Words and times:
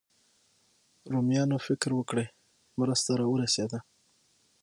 رومیان 1.11 1.49
فکر 1.67 1.89
وکړي 1.95 2.25
مرسته 2.79 3.11
راورسېده. 3.19 3.79